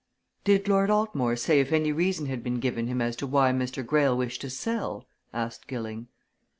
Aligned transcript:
"Did 0.43 0.67
Lord 0.67 0.89
Altmore 0.89 1.35
say 1.37 1.59
if 1.59 1.71
any 1.71 1.91
reason 1.91 2.25
had 2.25 2.41
been 2.43 2.59
given 2.59 2.87
him 2.87 3.01
as 3.03 3.15
to 3.17 3.27
why 3.27 3.51
Mr. 3.51 3.85
Greyle 3.85 4.17
wished 4.17 4.41
to 4.41 4.49
sell?" 4.49 5.05
asked 5.31 5.67
Gilling. 5.67 6.07